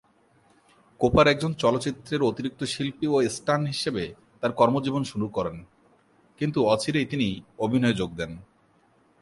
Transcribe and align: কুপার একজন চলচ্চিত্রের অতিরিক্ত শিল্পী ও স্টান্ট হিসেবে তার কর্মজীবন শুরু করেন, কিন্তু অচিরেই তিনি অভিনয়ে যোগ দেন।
কুপার 1.01 1.25
একজন 1.27 1.51
চলচ্চিত্রের 1.53 2.21
অতিরিক্ত 2.23 2.61
শিল্পী 2.73 3.05
ও 3.07 3.15
স্টান্ট 3.35 3.65
হিসেবে 3.67 4.03
তার 4.41 4.51
কর্মজীবন 4.59 5.03
শুরু 5.11 5.27
করেন, 5.27 5.57
কিন্তু 6.41 6.59
অচিরেই 6.73 7.07
তিনি 7.11 7.27
অভিনয়ে 7.59 7.99
যোগ 8.01 8.09
দেন। 8.15 8.31